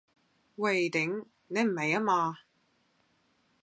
[0.55, 2.39] 喂頂，你唔係呀嘛？